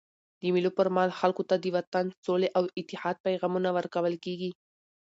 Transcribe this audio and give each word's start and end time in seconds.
د 0.39 0.41
مېلو 0.53 0.71
پر 0.77 0.87
مهال 0.95 1.11
خلکو 1.19 1.43
ته 1.49 1.55
د 1.59 1.65
وطن، 1.75 2.05
سولي 2.25 2.49
او 2.57 2.63
اتحاد 2.79 3.15
پیغامونه 3.25 3.69
ورکول 3.77 4.15
کېږي. 4.25 4.51